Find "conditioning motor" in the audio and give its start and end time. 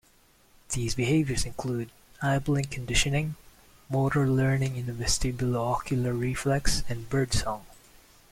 2.71-4.27